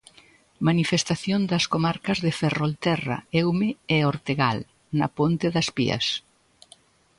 [0.67, 4.59] Manifestación das comarcas de Ferrolterra, Eume e Ortegal
[4.99, 6.05] na ponte das Pías.